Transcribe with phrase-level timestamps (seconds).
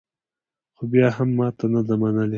[0.75, 2.29] خو بیا یې هم ماته نه ده منلې